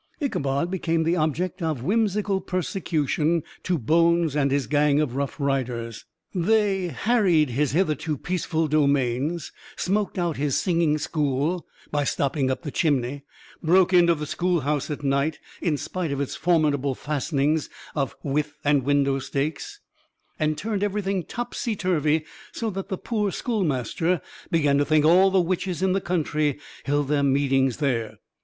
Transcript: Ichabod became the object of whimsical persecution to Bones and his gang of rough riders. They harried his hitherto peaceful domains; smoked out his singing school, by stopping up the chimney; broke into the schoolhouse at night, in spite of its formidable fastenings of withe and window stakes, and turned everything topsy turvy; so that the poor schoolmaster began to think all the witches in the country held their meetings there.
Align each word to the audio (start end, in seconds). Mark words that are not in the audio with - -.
Ichabod 0.19 0.71
became 0.71 1.03
the 1.03 1.15
object 1.15 1.61
of 1.61 1.83
whimsical 1.83 2.41
persecution 2.41 3.43
to 3.61 3.77
Bones 3.77 4.35
and 4.35 4.49
his 4.49 4.65
gang 4.65 4.99
of 4.99 5.15
rough 5.15 5.39
riders. 5.39 6.05
They 6.33 6.87
harried 6.87 7.51
his 7.51 7.73
hitherto 7.73 8.17
peaceful 8.17 8.67
domains; 8.67 9.51
smoked 9.75 10.17
out 10.17 10.37
his 10.37 10.59
singing 10.59 10.97
school, 10.97 11.67
by 11.91 12.03
stopping 12.03 12.49
up 12.49 12.63
the 12.63 12.71
chimney; 12.71 13.25
broke 13.61 13.93
into 13.93 14.15
the 14.15 14.25
schoolhouse 14.25 14.89
at 14.89 15.03
night, 15.03 15.37
in 15.61 15.77
spite 15.77 16.11
of 16.11 16.19
its 16.19 16.35
formidable 16.35 16.95
fastenings 16.95 17.69
of 17.93 18.15
withe 18.23 18.53
and 18.63 18.81
window 18.81 19.19
stakes, 19.19 19.81
and 20.39 20.57
turned 20.57 20.81
everything 20.81 21.23
topsy 21.23 21.75
turvy; 21.75 22.25
so 22.51 22.71
that 22.71 22.89
the 22.89 22.97
poor 22.97 23.31
schoolmaster 23.31 24.19
began 24.49 24.79
to 24.79 24.85
think 24.85 25.05
all 25.05 25.29
the 25.29 25.39
witches 25.39 25.83
in 25.83 25.93
the 25.93 26.01
country 26.01 26.57
held 26.85 27.07
their 27.07 27.21
meetings 27.21 27.77
there. 27.77 28.17